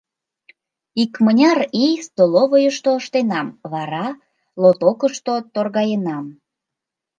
[1.01, 4.07] Икмыняр ий столовойышто ыштенам, вара
[4.61, 6.25] лотокышто торгаенам.